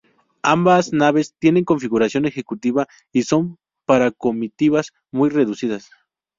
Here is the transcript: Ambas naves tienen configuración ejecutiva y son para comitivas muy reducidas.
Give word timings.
Ambas 0.41 0.93
naves 0.93 1.35
tienen 1.37 1.63
configuración 1.63 2.25
ejecutiva 2.25 2.87
y 3.11 3.21
son 3.21 3.59
para 3.85 4.09
comitivas 4.09 4.93
muy 5.11 5.29
reducidas. 5.29 5.91